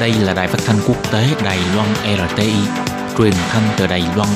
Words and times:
Đây 0.00 0.12
là 0.12 0.34
đài 0.34 0.48
phát 0.48 0.58
thanh 0.66 0.76
quốc 0.88 1.12
tế 1.12 1.24
Đài 1.44 1.58
Loan 1.74 1.88
RTI, 2.04 2.52
truyền 3.18 3.32
thanh 3.48 3.62
từ 3.78 3.86
Đài 3.86 4.02
Loan. 4.16 4.28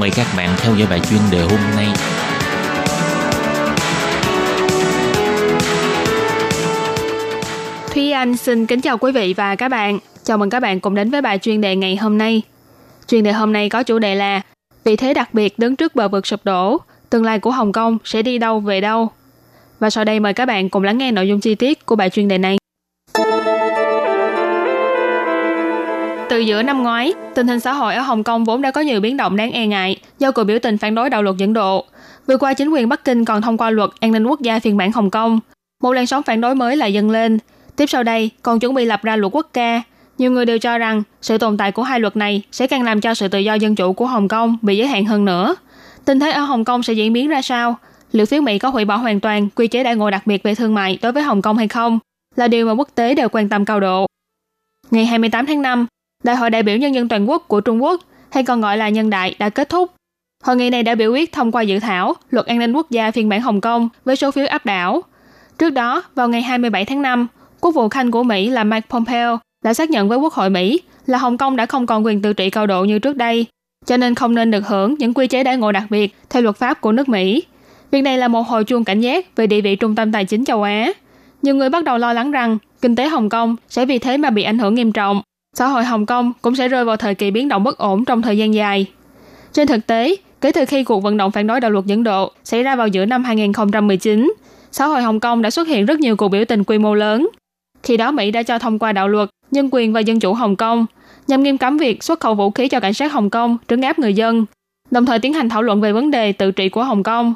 Mời 0.00 0.10
các 0.16 0.26
bạn 0.36 0.48
theo 0.58 0.74
dõi 0.74 0.88
bài 0.90 1.00
chuyên 1.10 1.20
đề 1.32 1.40
hôm 1.40 1.60
nay. 1.76 1.86
Thúy 7.94 8.12
Anh 8.12 8.36
xin 8.36 8.66
kính 8.66 8.80
chào 8.80 8.98
quý 8.98 9.12
vị 9.12 9.34
và 9.36 9.56
các 9.56 9.68
bạn. 9.68 9.98
Chào 10.22 10.38
mừng 10.38 10.50
các 10.50 10.60
bạn 10.60 10.80
cùng 10.80 10.94
đến 10.94 11.10
với 11.10 11.22
bài 11.22 11.38
chuyên 11.38 11.60
đề 11.60 11.76
ngày 11.76 11.96
hôm 11.96 12.18
nay. 12.18 12.42
Chuyên 13.08 13.24
đề 13.24 13.32
hôm 13.32 13.52
nay 13.52 13.68
có 13.68 13.82
chủ 13.82 13.98
đề 13.98 14.14
là 14.14 14.42
Vị 14.84 14.96
thế 14.96 15.14
đặc 15.14 15.34
biệt 15.34 15.58
đứng 15.58 15.76
trước 15.76 15.94
bờ 15.94 16.08
vực 16.08 16.26
sụp 16.26 16.40
đổ, 16.44 16.78
tương 17.10 17.24
lai 17.24 17.38
của 17.38 17.50
Hồng 17.50 17.72
Kông 17.72 17.98
sẽ 18.04 18.22
đi 18.22 18.38
đâu 18.38 18.60
về 18.60 18.80
đâu? 18.80 19.08
Và 19.80 19.90
sau 19.90 20.04
đây 20.04 20.20
mời 20.20 20.32
các 20.32 20.46
bạn 20.46 20.68
cùng 20.68 20.84
lắng 20.84 20.98
nghe 20.98 21.12
nội 21.12 21.28
dung 21.28 21.40
chi 21.40 21.54
tiết 21.54 21.86
của 21.86 21.96
bài 21.96 22.10
chuyên 22.10 22.28
đề 22.28 22.38
này. 22.38 22.58
Từ 26.36 26.40
giữa 26.40 26.62
năm 26.62 26.82
ngoái, 26.82 27.14
tình 27.34 27.48
hình 27.48 27.60
xã 27.60 27.72
hội 27.72 27.94
ở 27.94 28.02
Hồng 28.02 28.24
Kông 28.24 28.44
vốn 28.44 28.62
đã 28.62 28.70
có 28.70 28.80
nhiều 28.80 29.00
biến 29.00 29.16
động 29.16 29.36
đáng 29.36 29.52
e 29.52 29.66
ngại 29.66 30.00
do 30.18 30.30
cuộc 30.30 30.44
biểu 30.44 30.58
tình 30.58 30.78
phản 30.78 30.94
đối 30.94 31.10
đạo 31.10 31.22
luật 31.22 31.36
dẫn 31.36 31.52
độ. 31.52 31.84
Vừa 32.26 32.36
qua 32.36 32.54
chính 32.54 32.70
quyền 32.70 32.88
Bắc 32.88 33.04
Kinh 33.04 33.24
còn 33.24 33.42
thông 33.42 33.56
qua 33.56 33.70
luật 33.70 33.90
an 34.00 34.12
ninh 34.12 34.26
quốc 34.26 34.40
gia 34.40 34.58
phiên 34.58 34.76
bản 34.76 34.92
Hồng 34.92 35.10
Kông. 35.10 35.40
Một 35.82 35.92
làn 35.92 36.06
sóng 36.06 36.22
phản 36.22 36.40
đối 36.40 36.54
mới 36.54 36.76
lại 36.76 36.92
dâng 36.92 37.10
lên. 37.10 37.38
Tiếp 37.76 37.86
sau 37.86 38.02
đây, 38.02 38.30
còn 38.42 38.60
chuẩn 38.60 38.74
bị 38.74 38.84
lập 38.84 39.02
ra 39.02 39.16
luật 39.16 39.32
quốc 39.32 39.46
ca. 39.52 39.82
Nhiều 40.18 40.30
người 40.30 40.46
đều 40.46 40.58
cho 40.58 40.78
rằng 40.78 41.02
sự 41.22 41.38
tồn 41.38 41.56
tại 41.56 41.72
của 41.72 41.82
hai 41.82 42.00
luật 42.00 42.16
này 42.16 42.42
sẽ 42.52 42.66
càng 42.66 42.82
làm 42.82 43.00
cho 43.00 43.14
sự 43.14 43.28
tự 43.28 43.38
do 43.38 43.54
dân 43.54 43.74
chủ 43.74 43.92
của 43.92 44.06
Hồng 44.06 44.28
Kông 44.28 44.56
bị 44.62 44.76
giới 44.76 44.86
hạn 44.86 45.04
hơn 45.04 45.24
nữa. 45.24 45.56
Tình 46.04 46.20
thế 46.20 46.30
ở 46.30 46.40
Hồng 46.40 46.64
Kông 46.64 46.82
sẽ 46.82 46.92
diễn 46.92 47.12
biến 47.12 47.28
ra 47.28 47.42
sao? 47.42 47.76
Liệu 48.12 48.26
phía 48.26 48.40
Mỹ 48.40 48.58
có 48.58 48.68
hủy 48.68 48.84
bỏ 48.84 48.96
hoàn 48.96 49.20
toàn 49.20 49.48
quy 49.50 49.68
chế 49.68 49.82
đại 49.82 49.96
ngộ 49.96 50.10
đặc 50.10 50.26
biệt 50.26 50.42
về 50.42 50.54
thương 50.54 50.74
mại 50.74 50.98
đối 51.02 51.12
với 51.12 51.22
Hồng 51.22 51.42
Kông 51.42 51.56
hay 51.58 51.68
không? 51.68 51.98
Là 52.36 52.48
điều 52.48 52.66
mà 52.66 52.72
quốc 52.72 52.88
tế 52.94 53.14
đều 53.14 53.28
quan 53.28 53.48
tâm 53.48 53.64
cao 53.64 53.80
độ. 53.80 54.06
Ngày 54.90 55.06
28 55.06 55.46
tháng 55.46 55.62
5, 55.62 55.86
Đại 56.26 56.36
hội 56.36 56.50
đại 56.50 56.62
biểu 56.62 56.76
nhân 56.76 56.94
dân 56.94 57.08
toàn 57.08 57.30
quốc 57.30 57.48
của 57.48 57.60
Trung 57.60 57.82
Quốc, 57.82 58.00
hay 58.30 58.44
còn 58.44 58.60
gọi 58.60 58.76
là 58.76 58.88
nhân 58.88 59.10
đại, 59.10 59.34
đã 59.38 59.48
kết 59.48 59.68
thúc. 59.68 59.90
Hội 60.44 60.56
nghị 60.56 60.70
này 60.70 60.82
đã 60.82 60.94
biểu 60.94 61.12
quyết 61.12 61.32
thông 61.32 61.52
qua 61.52 61.62
dự 61.62 61.78
thảo 61.78 62.14
Luật 62.30 62.46
An 62.46 62.58
ninh 62.58 62.72
Quốc 62.72 62.90
gia 62.90 63.10
phiên 63.10 63.28
bản 63.28 63.40
Hồng 63.40 63.60
Kông 63.60 63.88
với 64.04 64.16
số 64.16 64.30
phiếu 64.30 64.46
áp 64.46 64.66
đảo. 64.66 65.02
Trước 65.58 65.70
đó, 65.70 66.02
vào 66.14 66.28
ngày 66.28 66.42
27 66.42 66.84
tháng 66.84 67.02
5, 67.02 67.26
Quốc 67.60 67.74
vụ 67.74 67.88
Khanh 67.88 68.10
của 68.10 68.22
Mỹ 68.22 68.48
là 68.48 68.64
Mike 68.64 68.86
Pompeo 68.90 69.38
đã 69.64 69.74
xác 69.74 69.90
nhận 69.90 70.08
với 70.08 70.18
Quốc 70.18 70.32
hội 70.32 70.50
Mỹ 70.50 70.80
là 71.06 71.18
Hồng 71.18 71.38
Kông 71.38 71.56
đã 71.56 71.66
không 71.66 71.86
còn 71.86 72.04
quyền 72.04 72.22
tự 72.22 72.32
trị 72.32 72.50
cao 72.50 72.66
độ 72.66 72.84
như 72.84 72.98
trước 72.98 73.16
đây, 73.16 73.46
cho 73.86 73.96
nên 73.96 74.14
không 74.14 74.34
nên 74.34 74.50
được 74.50 74.66
hưởng 74.66 74.94
những 74.98 75.14
quy 75.14 75.26
chế 75.26 75.44
đãi 75.44 75.56
ngộ 75.56 75.72
đặc 75.72 75.84
biệt 75.90 76.14
theo 76.30 76.42
luật 76.42 76.56
pháp 76.56 76.80
của 76.80 76.92
nước 76.92 77.08
Mỹ. 77.08 77.42
Việc 77.90 78.02
này 78.02 78.18
là 78.18 78.28
một 78.28 78.48
hồi 78.48 78.64
chuông 78.64 78.84
cảnh 78.84 79.00
giác 79.00 79.36
về 79.36 79.46
địa 79.46 79.60
vị 79.60 79.76
trung 79.76 79.94
tâm 79.94 80.12
tài 80.12 80.24
chính 80.24 80.44
châu 80.44 80.62
Á. 80.62 80.92
Nhiều 81.42 81.54
người 81.54 81.68
bắt 81.68 81.84
đầu 81.84 81.98
lo 81.98 82.12
lắng 82.12 82.30
rằng 82.30 82.58
kinh 82.82 82.96
tế 82.96 83.08
Hồng 83.08 83.28
Kông 83.28 83.56
sẽ 83.68 83.86
vì 83.86 83.98
thế 83.98 84.16
mà 84.16 84.30
bị 84.30 84.42
ảnh 84.42 84.58
hưởng 84.58 84.74
nghiêm 84.74 84.92
trọng 84.92 85.22
xã 85.56 85.66
hội 85.66 85.84
Hồng 85.84 86.06
Kông 86.06 86.32
cũng 86.42 86.56
sẽ 86.56 86.68
rơi 86.68 86.84
vào 86.84 86.96
thời 86.96 87.14
kỳ 87.14 87.30
biến 87.30 87.48
động 87.48 87.64
bất 87.64 87.78
ổn 87.78 88.04
trong 88.04 88.22
thời 88.22 88.38
gian 88.38 88.54
dài. 88.54 88.86
Trên 89.52 89.66
thực 89.66 89.86
tế, 89.86 90.16
kể 90.40 90.52
từ 90.52 90.64
khi 90.64 90.84
cuộc 90.84 91.02
vận 91.02 91.16
động 91.16 91.30
phản 91.30 91.46
đối 91.46 91.60
đạo 91.60 91.70
luật 91.70 91.86
dẫn 91.86 92.04
độ 92.04 92.32
xảy 92.44 92.62
ra 92.62 92.76
vào 92.76 92.88
giữa 92.88 93.04
năm 93.06 93.24
2019, 93.24 94.32
xã 94.72 94.86
hội 94.86 95.02
Hồng 95.02 95.20
Kông 95.20 95.42
đã 95.42 95.50
xuất 95.50 95.68
hiện 95.68 95.86
rất 95.86 96.00
nhiều 96.00 96.16
cuộc 96.16 96.28
biểu 96.28 96.44
tình 96.44 96.64
quy 96.64 96.78
mô 96.78 96.94
lớn. 96.94 97.28
Khi 97.82 97.96
đó 97.96 98.10
Mỹ 98.10 98.30
đã 98.30 98.42
cho 98.42 98.58
thông 98.58 98.78
qua 98.78 98.92
đạo 98.92 99.08
luật 99.08 99.28
nhân 99.50 99.68
quyền 99.72 99.92
và 99.92 100.00
dân 100.00 100.20
chủ 100.20 100.34
Hồng 100.34 100.56
Kông 100.56 100.86
nhằm 101.26 101.42
nghiêm 101.42 101.58
cấm 101.58 101.78
việc 101.78 102.02
xuất 102.02 102.20
khẩu 102.20 102.34
vũ 102.34 102.50
khí 102.50 102.68
cho 102.68 102.80
cảnh 102.80 102.94
sát 102.94 103.12
Hồng 103.12 103.30
Kông, 103.30 103.58
trấn 103.68 103.80
áp 103.80 103.98
người 103.98 104.14
dân, 104.14 104.46
đồng 104.90 105.06
thời 105.06 105.18
tiến 105.18 105.32
hành 105.32 105.48
thảo 105.48 105.62
luận 105.62 105.80
về 105.80 105.92
vấn 105.92 106.10
đề 106.10 106.32
tự 106.32 106.50
trị 106.50 106.68
của 106.68 106.84
Hồng 106.84 107.02
Kông. 107.02 107.34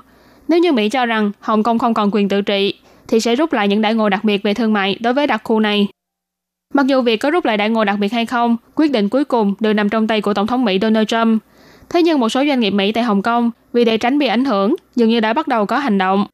Nếu 0.48 0.58
như 0.58 0.72
Mỹ 0.72 0.88
cho 0.88 1.06
rằng 1.06 1.32
Hồng 1.40 1.62
Kông 1.62 1.78
không 1.78 1.94
còn 1.94 2.10
quyền 2.12 2.28
tự 2.28 2.42
trị, 2.42 2.74
thì 3.08 3.20
sẽ 3.20 3.36
rút 3.36 3.52
lại 3.52 3.68
những 3.68 3.82
đại 3.82 3.94
ngộ 3.94 4.08
đặc 4.08 4.24
biệt 4.24 4.42
về 4.42 4.54
thương 4.54 4.72
mại 4.72 4.96
đối 5.00 5.14
với 5.14 5.26
đặc 5.26 5.40
khu 5.44 5.60
này. 5.60 5.88
Mặc 6.74 6.86
dù 6.86 7.02
việc 7.02 7.16
có 7.16 7.30
rút 7.30 7.44
lại 7.44 7.56
đại 7.56 7.70
ngộ 7.70 7.84
đặc 7.84 7.98
biệt 7.98 8.12
hay 8.12 8.26
không, 8.26 8.56
quyết 8.74 8.92
định 8.92 9.08
cuối 9.08 9.24
cùng 9.24 9.54
đều 9.60 9.72
nằm 9.72 9.88
trong 9.88 10.06
tay 10.06 10.20
của 10.20 10.34
Tổng 10.34 10.46
thống 10.46 10.64
Mỹ 10.64 10.78
Donald 10.82 11.06
Trump. 11.08 11.42
Thế 11.88 12.02
nhưng 12.02 12.20
một 12.20 12.28
số 12.28 12.44
doanh 12.48 12.60
nghiệp 12.60 12.70
Mỹ 12.70 12.92
tại 12.92 13.04
Hồng 13.04 13.22
Kông 13.22 13.50
vì 13.72 13.84
để 13.84 13.98
tránh 13.98 14.18
bị 14.18 14.26
ảnh 14.26 14.44
hưởng 14.44 14.74
dường 14.96 15.08
như 15.08 15.20
đã 15.20 15.32
bắt 15.32 15.48
đầu 15.48 15.66
có 15.66 15.78
hành 15.78 15.98
động. 15.98 16.26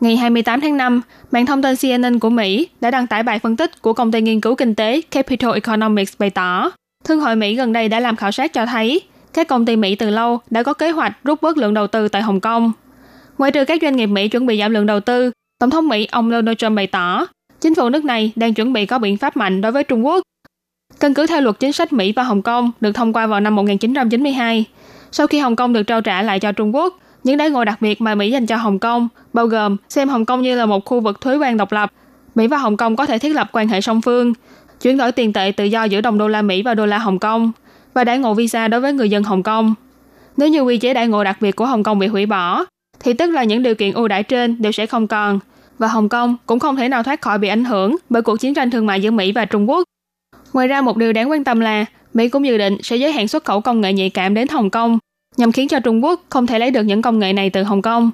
Ngày 0.00 0.16
28 0.16 0.60
tháng 0.60 0.76
5, 0.76 1.00
mạng 1.30 1.46
thông 1.46 1.62
tin 1.62 1.74
CNN 1.76 2.18
của 2.18 2.30
Mỹ 2.30 2.68
đã 2.80 2.90
đăng 2.90 3.06
tải 3.06 3.22
bài 3.22 3.38
phân 3.38 3.56
tích 3.56 3.82
của 3.82 3.92
công 3.92 4.12
ty 4.12 4.20
nghiên 4.20 4.40
cứu 4.40 4.54
kinh 4.54 4.74
tế 4.74 5.00
Capital 5.10 5.54
Economics 5.54 6.14
bày 6.18 6.30
tỏ, 6.30 6.70
Thương 7.04 7.20
hội 7.20 7.36
Mỹ 7.36 7.54
gần 7.54 7.72
đây 7.72 7.88
đã 7.88 8.00
làm 8.00 8.16
khảo 8.16 8.32
sát 8.32 8.52
cho 8.52 8.66
thấy 8.66 9.00
các 9.32 9.48
công 9.48 9.66
ty 9.66 9.76
Mỹ 9.76 9.94
từ 9.94 10.10
lâu 10.10 10.40
đã 10.50 10.62
có 10.62 10.74
kế 10.74 10.90
hoạch 10.90 11.12
rút 11.24 11.42
bớt 11.42 11.56
lượng 11.56 11.74
đầu 11.74 11.86
tư 11.86 12.08
tại 12.08 12.22
Hồng 12.22 12.40
Kông. 12.40 12.72
Ngoài 13.38 13.50
trừ 13.50 13.64
các 13.64 13.82
doanh 13.82 13.96
nghiệp 13.96 14.06
Mỹ 14.06 14.28
chuẩn 14.28 14.46
bị 14.46 14.58
giảm 14.58 14.72
lượng 14.72 14.86
đầu 14.86 15.00
tư, 15.00 15.30
Tổng 15.60 15.70
thống 15.70 15.88
Mỹ 15.88 16.08
ông 16.10 16.30
Donald 16.30 16.58
Trump 16.58 16.76
bày 16.76 16.86
tỏ 16.86 17.26
chính 17.64 17.74
phủ 17.74 17.88
nước 17.88 18.04
này 18.04 18.32
đang 18.36 18.54
chuẩn 18.54 18.72
bị 18.72 18.86
có 18.86 18.98
biện 18.98 19.16
pháp 19.16 19.36
mạnh 19.36 19.60
đối 19.60 19.72
với 19.72 19.84
Trung 19.84 20.06
Quốc. 20.06 20.22
Căn 21.00 21.14
cứ 21.14 21.26
theo 21.26 21.40
luật 21.40 21.60
chính 21.60 21.72
sách 21.72 21.92
Mỹ 21.92 22.12
và 22.16 22.22
Hồng 22.22 22.42
Kông 22.42 22.70
được 22.80 22.92
thông 22.92 23.12
qua 23.12 23.26
vào 23.26 23.40
năm 23.40 23.54
1992, 23.54 24.64
sau 25.12 25.26
khi 25.26 25.38
Hồng 25.38 25.56
Kông 25.56 25.72
được 25.72 25.82
trao 25.82 26.00
trả 26.00 26.22
lại 26.22 26.40
cho 26.40 26.52
Trung 26.52 26.74
Quốc, 26.74 26.98
những 27.24 27.36
đãi 27.36 27.50
ngộ 27.50 27.64
đặc 27.64 27.82
biệt 27.82 28.00
mà 28.00 28.14
Mỹ 28.14 28.30
dành 28.30 28.46
cho 28.46 28.56
Hồng 28.56 28.78
Kông 28.78 29.08
bao 29.32 29.46
gồm 29.46 29.76
xem 29.88 30.08
Hồng 30.08 30.24
Kông 30.24 30.42
như 30.42 30.56
là 30.56 30.66
một 30.66 30.84
khu 30.84 31.00
vực 31.00 31.20
thuế 31.20 31.36
quan 31.36 31.56
độc 31.56 31.72
lập. 31.72 31.92
Mỹ 32.34 32.46
và 32.46 32.56
Hồng 32.56 32.76
Kông 32.76 32.96
có 32.96 33.06
thể 33.06 33.18
thiết 33.18 33.34
lập 33.34 33.48
quan 33.52 33.68
hệ 33.68 33.80
song 33.80 34.00
phương, 34.00 34.32
chuyển 34.82 34.96
đổi 34.96 35.12
tiền 35.12 35.32
tệ 35.32 35.52
tự 35.56 35.64
do 35.64 35.84
giữa 35.84 36.00
đồng 36.00 36.18
đô 36.18 36.28
la 36.28 36.42
Mỹ 36.42 36.62
và 36.62 36.74
đô 36.74 36.86
la 36.86 36.98
Hồng 36.98 37.18
Kông 37.18 37.52
và 37.94 38.04
đãi 38.04 38.18
ngộ 38.18 38.34
visa 38.34 38.68
đối 38.68 38.80
với 38.80 38.92
người 38.92 39.10
dân 39.10 39.22
Hồng 39.22 39.42
Kông. 39.42 39.74
Nếu 40.36 40.48
như 40.48 40.62
quy 40.62 40.78
chế 40.78 40.94
đãi 40.94 41.08
ngộ 41.08 41.24
đặc 41.24 41.36
biệt 41.40 41.56
của 41.56 41.66
Hồng 41.66 41.82
Kông 41.82 41.98
bị 41.98 42.06
hủy 42.06 42.26
bỏ, 42.26 42.64
thì 43.00 43.12
tức 43.12 43.30
là 43.30 43.44
những 43.44 43.62
điều 43.62 43.74
kiện 43.74 43.92
ưu 43.92 44.08
đãi 44.08 44.22
trên 44.22 44.62
đều 44.62 44.72
sẽ 44.72 44.86
không 44.86 45.06
còn 45.06 45.38
và 45.78 45.88
Hồng 45.88 46.08
Kông 46.08 46.36
cũng 46.46 46.58
không 46.58 46.76
thể 46.76 46.88
nào 46.88 47.02
thoát 47.02 47.20
khỏi 47.20 47.38
bị 47.38 47.48
ảnh 47.48 47.64
hưởng 47.64 47.96
bởi 48.10 48.22
cuộc 48.22 48.40
chiến 48.40 48.54
tranh 48.54 48.70
thương 48.70 48.86
mại 48.86 49.02
giữa 49.02 49.10
Mỹ 49.10 49.32
và 49.32 49.44
Trung 49.44 49.70
Quốc. 49.70 49.84
Ngoài 50.52 50.68
ra 50.68 50.80
một 50.80 50.96
điều 50.96 51.12
đáng 51.12 51.30
quan 51.30 51.44
tâm 51.44 51.60
là 51.60 51.84
Mỹ 52.14 52.28
cũng 52.28 52.46
dự 52.46 52.58
định 52.58 52.76
sẽ 52.82 52.96
giới 52.96 53.12
hạn 53.12 53.28
xuất 53.28 53.44
khẩu 53.44 53.60
công 53.60 53.80
nghệ 53.80 53.92
nhạy 53.92 54.10
cảm 54.10 54.34
đến 54.34 54.48
Hồng 54.48 54.70
Kông 54.70 54.98
nhằm 55.36 55.52
khiến 55.52 55.68
cho 55.68 55.80
Trung 55.80 56.04
Quốc 56.04 56.20
không 56.28 56.46
thể 56.46 56.58
lấy 56.58 56.70
được 56.70 56.82
những 56.82 57.02
công 57.02 57.18
nghệ 57.18 57.32
này 57.32 57.50
từ 57.50 57.62
Hồng 57.62 57.82
Kông. 57.82 58.10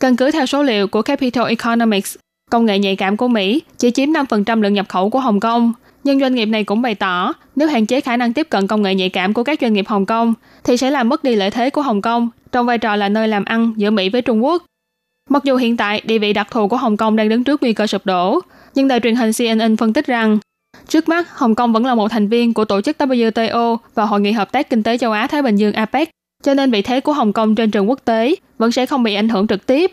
Căn 0.00 0.16
cứ 0.16 0.30
theo 0.30 0.46
số 0.46 0.62
liệu 0.62 0.86
của 0.86 1.02
Capital 1.02 1.48
Economics, 1.48 2.16
công 2.50 2.66
nghệ 2.66 2.78
nhạy 2.78 2.96
cảm 2.96 3.16
của 3.16 3.28
Mỹ 3.28 3.62
chỉ 3.78 3.90
chiếm 3.90 4.08
5% 4.08 4.60
lượng 4.60 4.74
nhập 4.74 4.88
khẩu 4.88 5.10
của 5.10 5.20
Hồng 5.20 5.40
Kông. 5.40 5.72
Nhưng 6.04 6.20
doanh 6.20 6.34
nghiệp 6.34 6.46
này 6.46 6.64
cũng 6.64 6.82
bày 6.82 6.94
tỏ, 6.94 7.32
nếu 7.56 7.68
hạn 7.68 7.86
chế 7.86 8.00
khả 8.00 8.16
năng 8.16 8.32
tiếp 8.32 8.46
cận 8.50 8.66
công 8.66 8.82
nghệ 8.82 8.94
nhạy 8.94 9.08
cảm 9.08 9.34
của 9.34 9.44
các 9.44 9.58
doanh 9.60 9.72
nghiệp 9.72 9.88
Hồng 9.88 10.06
Kông, 10.06 10.34
thì 10.64 10.76
sẽ 10.76 10.90
làm 10.90 11.08
mất 11.08 11.24
đi 11.24 11.34
lợi 11.36 11.50
thế 11.50 11.70
của 11.70 11.82
Hồng 11.82 12.02
Kông 12.02 12.28
trong 12.52 12.66
vai 12.66 12.78
trò 12.78 12.96
là 12.96 13.08
nơi 13.08 13.28
làm 13.28 13.44
ăn 13.44 13.72
giữa 13.76 13.90
Mỹ 13.90 14.08
với 14.08 14.22
Trung 14.22 14.44
Quốc. 14.44 14.62
Mặc 15.34 15.44
dù 15.44 15.56
hiện 15.56 15.76
tại 15.76 16.02
địa 16.04 16.18
vị 16.18 16.32
đặc 16.32 16.50
thù 16.50 16.68
của 16.68 16.76
Hồng 16.76 16.96
Kông 16.96 17.16
đang 17.16 17.28
đứng 17.28 17.44
trước 17.44 17.62
nguy 17.62 17.72
cơ 17.72 17.86
sụp 17.86 18.06
đổ, 18.06 18.40
nhưng 18.74 18.88
đài 18.88 19.00
truyền 19.00 19.16
hình 19.16 19.30
CNN 19.32 19.76
phân 19.76 19.92
tích 19.92 20.06
rằng 20.06 20.38
Trước 20.88 21.08
mắt, 21.08 21.38
Hồng 21.38 21.54
Kông 21.54 21.72
vẫn 21.72 21.86
là 21.86 21.94
một 21.94 22.08
thành 22.08 22.28
viên 22.28 22.54
của 22.54 22.64
tổ 22.64 22.80
chức 22.80 22.96
WTO 22.98 23.76
và 23.94 24.04
Hội 24.04 24.20
nghị 24.20 24.32
Hợp 24.32 24.52
tác 24.52 24.70
Kinh 24.70 24.82
tế 24.82 24.98
Châu 24.98 25.12
Á-Thái 25.12 25.42
Bình 25.42 25.56
Dương 25.56 25.72
APEC, 25.72 26.10
cho 26.42 26.54
nên 26.54 26.70
vị 26.70 26.82
thế 26.82 27.00
của 27.00 27.12
Hồng 27.12 27.32
Kông 27.32 27.54
trên 27.54 27.70
trường 27.70 27.90
quốc 27.90 28.00
tế 28.04 28.34
vẫn 28.58 28.72
sẽ 28.72 28.86
không 28.86 29.02
bị 29.02 29.14
ảnh 29.14 29.28
hưởng 29.28 29.46
trực 29.46 29.66
tiếp. 29.66 29.92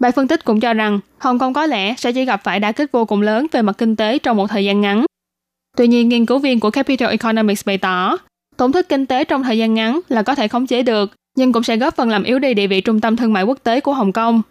Bài 0.00 0.12
phân 0.12 0.28
tích 0.28 0.44
cũng 0.44 0.60
cho 0.60 0.74
rằng 0.74 1.00
Hồng 1.18 1.38
Kông 1.38 1.52
có 1.52 1.66
lẽ 1.66 1.94
sẽ 1.98 2.12
chỉ 2.12 2.24
gặp 2.24 2.40
phải 2.44 2.60
đả 2.60 2.72
kích 2.72 2.92
vô 2.92 3.04
cùng 3.04 3.22
lớn 3.22 3.46
về 3.52 3.62
mặt 3.62 3.78
kinh 3.78 3.96
tế 3.96 4.18
trong 4.18 4.36
một 4.36 4.46
thời 4.46 4.64
gian 4.64 4.80
ngắn. 4.80 5.04
Tuy 5.76 5.86
nhiên, 5.86 6.08
nghiên 6.08 6.26
cứu 6.26 6.38
viên 6.38 6.60
của 6.60 6.70
Capital 6.70 7.10
Economics 7.10 7.66
bày 7.66 7.78
tỏ, 7.78 8.16
tổn 8.56 8.72
thất 8.72 8.88
kinh 8.88 9.06
tế 9.06 9.24
trong 9.24 9.42
thời 9.42 9.58
gian 9.58 9.74
ngắn 9.74 10.00
là 10.08 10.22
có 10.22 10.34
thể 10.34 10.48
khống 10.48 10.66
chế 10.66 10.82
được, 10.82 11.10
nhưng 11.36 11.52
cũng 11.52 11.62
sẽ 11.62 11.76
góp 11.76 11.96
phần 11.96 12.10
làm 12.10 12.22
yếu 12.22 12.38
đi 12.38 12.54
địa 12.54 12.66
vị 12.66 12.80
trung 12.80 13.00
tâm 13.00 13.16
thương 13.16 13.32
mại 13.32 13.44
quốc 13.44 13.58
tế 13.62 13.80
của 13.80 13.92
Hồng 13.92 14.12
Kông. 14.12 14.42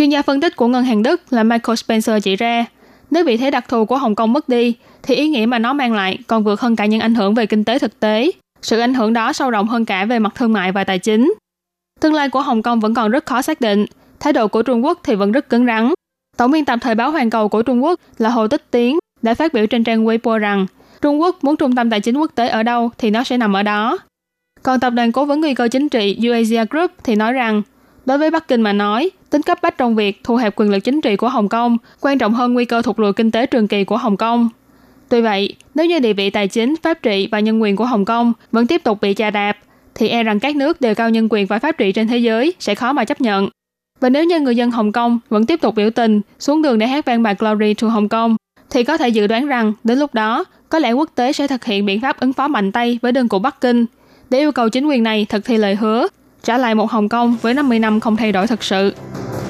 Chuyên 0.00 0.10
gia 0.10 0.22
phân 0.22 0.40
tích 0.40 0.56
của 0.56 0.68
ngân 0.68 0.84
hàng 0.84 1.02
Đức 1.02 1.22
là 1.30 1.42
Michael 1.42 1.76
Spencer 1.76 2.22
chỉ 2.22 2.36
ra, 2.36 2.64
nếu 3.10 3.24
vị 3.24 3.36
thế 3.36 3.50
đặc 3.50 3.64
thù 3.68 3.84
của 3.84 3.96
Hồng 3.96 4.14
Kông 4.14 4.32
mất 4.32 4.48
đi, 4.48 4.74
thì 5.02 5.14
ý 5.14 5.28
nghĩa 5.28 5.46
mà 5.46 5.58
nó 5.58 5.72
mang 5.72 5.92
lại 5.92 6.18
còn 6.26 6.44
vượt 6.44 6.60
hơn 6.60 6.76
cả 6.76 6.86
những 6.86 7.00
ảnh 7.00 7.14
hưởng 7.14 7.34
về 7.34 7.46
kinh 7.46 7.64
tế 7.64 7.78
thực 7.78 8.00
tế. 8.00 8.30
Sự 8.62 8.78
ảnh 8.78 8.94
hưởng 8.94 9.12
đó 9.12 9.32
sâu 9.32 9.50
rộng 9.50 9.68
hơn 9.68 9.84
cả 9.84 10.04
về 10.04 10.18
mặt 10.18 10.34
thương 10.34 10.52
mại 10.52 10.72
và 10.72 10.84
tài 10.84 10.98
chính. 10.98 11.34
Tương 12.00 12.14
lai 12.14 12.28
của 12.28 12.40
Hồng 12.40 12.62
Kông 12.62 12.80
vẫn 12.80 12.94
còn 12.94 13.10
rất 13.10 13.26
khó 13.26 13.42
xác 13.42 13.60
định, 13.60 13.86
thái 14.20 14.32
độ 14.32 14.48
của 14.48 14.62
Trung 14.62 14.84
Quốc 14.84 15.00
thì 15.02 15.14
vẫn 15.14 15.32
rất 15.32 15.48
cứng 15.48 15.66
rắn. 15.66 15.94
Tổng 16.36 16.50
biên 16.50 16.64
tập 16.64 16.78
thời 16.82 16.94
báo 16.94 17.10
Hoàn 17.10 17.30
Cầu 17.30 17.48
của 17.48 17.62
Trung 17.62 17.84
Quốc 17.84 18.00
là 18.18 18.28
Hồ 18.28 18.48
Tích 18.48 18.70
Tiến 18.70 18.98
đã 19.22 19.34
phát 19.34 19.52
biểu 19.52 19.66
trên 19.66 19.84
trang 19.84 20.04
Weibo 20.04 20.38
rằng 20.38 20.66
Trung 21.02 21.20
Quốc 21.20 21.44
muốn 21.44 21.56
trung 21.56 21.74
tâm 21.74 21.90
tài 21.90 22.00
chính 22.00 22.18
quốc 22.18 22.30
tế 22.34 22.48
ở 22.48 22.62
đâu 22.62 22.90
thì 22.98 23.10
nó 23.10 23.24
sẽ 23.24 23.36
nằm 23.36 23.56
ở 23.56 23.62
đó. 23.62 23.98
Còn 24.62 24.80
tập 24.80 24.90
đoàn 24.90 25.12
cố 25.12 25.24
vấn 25.24 25.40
nguy 25.40 25.54
cơ 25.54 25.68
chính 25.68 25.88
trị 25.88 26.18
Eurasia 26.22 26.64
Group 26.70 26.90
thì 27.04 27.16
nói 27.16 27.32
rằng 27.32 27.62
Đối 28.06 28.18
với 28.18 28.30
Bắc 28.30 28.48
Kinh 28.48 28.60
mà 28.60 28.72
nói, 28.72 29.10
tính 29.30 29.42
cấp 29.42 29.58
bách 29.62 29.78
trong 29.78 29.94
việc 29.94 30.20
thu 30.24 30.36
hẹp 30.36 30.54
quyền 30.56 30.70
lực 30.70 30.80
chính 30.80 31.00
trị 31.00 31.16
của 31.16 31.28
Hồng 31.28 31.48
Kông 31.48 31.76
quan 32.00 32.18
trọng 32.18 32.34
hơn 32.34 32.54
nguy 32.54 32.64
cơ 32.64 32.82
thụt 32.82 32.98
lùi 32.98 33.12
kinh 33.12 33.30
tế 33.30 33.46
trường 33.46 33.68
kỳ 33.68 33.84
của 33.84 33.96
Hồng 33.96 34.16
Kông. 34.16 34.48
Tuy 35.08 35.20
vậy, 35.20 35.56
nếu 35.74 35.86
như 35.86 35.98
địa 35.98 36.12
vị 36.12 36.30
tài 36.30 36.48
chính, 36.48 36.74
pháp 36.82 37.02
trị 37.02 37.28
và 37.32 37.40
nhân 37.40 37.62
quyền 37.62 37.76
của 37.76 37.84
Hồng 37.84 38.04
Kông 38.04 38.32
vẫn 38.52 38.66
tiếp 38.66 38.84
tục 38.84 39.00
bị 39.00 39.14
chà 39.14 39.30
đạp, 39.30 39.56
thì 39.94 40.08
e 40.08 40.22
rằng 40.22 40.40
các 40.40 40.56
nước 40.56 40.80
đề 40.80 40.94
cao 40.94 41.10
nhân 41.10 41.28
quyền 41.30 41.46
và 41.46 41.58
pháp 41.58 41.78
trị 41.78 41.92
trên 41.92 42.08
thế 42.08 42.18
giới 42.18 42.54
sẽ 42.60 42.74
khó 42.74 42.92
mà 42.92 43.04
chấp 43.04 43.20
nhận. 43.20 43.48
Và 44.00 44.08
nếu 44.08 44.24
như 44.24 44.40
người 44.40 44.56
dân 44.56 44.70
Hồng 44.70 44.92
Kông 44.92 45.18
vẫn 45.28 45.46
tiếp 45.46 45.60
tục 45.60 45.74
biểu 45.74 45.90
tình 45.90 46.20
xuống 46.38 46.62
đường 46.62 46.78
để 46.78 46.86
hát 46.86 47.04
vang 47.04 47.22
bài 47.22 47.34
Glory 47.38 47.74
to 47.74 47.88
Hồng 47.88 48.08
Kông, 48.08 48.36
thì 48.70 48.84
có 48.84 48.96
thể 48.96 49.08
dự 49.08 49.26
đoán 49.26 49.46
rằng 49.46 49.72
đến 49.84 49.98
lúc 49.98 50.14
đó, 50.14 50.44
có 50.68 50.78
lẽ 50.78 50.92
quốc 50.92 51.10
tế 51.14 51.32
sẽ 51.32 51.46
thực 51.46 51.64
hiện 51.64 51.86
biện 51.86 52.00
pháp 52.00 52.20
ứng 52.20 52.32
phó 52.32 52.48
mạnh 52.48 52.72
tay 52.72 52.98
với 53.02 53.12
đơn 53.12 53.28
của 53.28 53.38
Bắc 53.38 53.60
Kinh 53.60 53.86
để 54.30 54.38
yêu 54.38 54.52
cầu 54.52 54.68
chính 54.68 54.86
quyền 54.86 55.02
này 55.02 55.26
thực 55.28 55.44
thi 55.44 55.56
lời 55.56 55.74
hứa 55.74 56.06
trả 56.42 56.58
lại 56.58 56.74
một 56.74 56.90
Hồng 56.90 57.08
Kông 57.08 57.36
với 57.42 57.54
50 57.54 57.78
năm 57.78 58.00
không 58.00 58.16
thay 58.16 58.32
đổi 58.32 58.46
thực 58.46 58.64
sự. 58.64 58.94